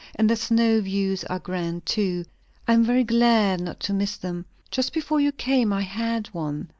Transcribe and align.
And 0.15 0.27
the 0.31 0.35
snow 0.35 0.81
views 0.81 1.23
are 1.25 1.37
grand 1.37 1.85
too; 1.85 2.25
I 2.67 2.73
am 2.73 2.83
very 2.83 3.03
glad 3.03 3.61
not 3.61 3.79
to 3.81 3.93
miss 3.93 4.17
them. 4.17 4.45
Just 4.71 4.93
before 4.93 5.19
you 5.19 5.31
came, 5.31 5.71
I 5.71 5.81
had 5.81 6.25
one. 6.33 6.69